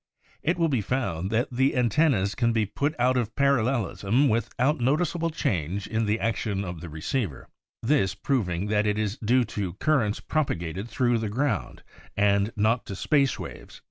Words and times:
It 0.41 0.57
will 0.57 0.67
be 0.67 0.81
found 0.81 1.29
that 1.29 1.47
the 1.51 1.75
antennas 1.77 2.33
can 2.33 2.51
be 2.53 2.65
put 2.65 2.95
out 2.99 3.17
of 3.17 3.35
parallelism 3.35 4.29
without 4.29 4.79
noticeable 4.79 5.29
change 5.29 5.85
in 5.85 6.07
the 6.07 6.19
action 6.19 6.65
on 6.65 6.79
the 6.79 6.89
receiver, 6.89 7.47
this 7.83 8.15
proving 8.15 8.65
that 8.65 8.87
it 8.87 8.97
is 8.97 9.19
due 9.19 9.43
to 9.43 9.73
currents 9.73 10.19
propagated 10.19 10.89
thru 10.89 11.19
the 11.19 11.29
ground 11.29 11.83
and 12.17 12.51
not 12.55 12.87
to 12.87 12.95
space 12.95 13.37
waves. 13.37 13.79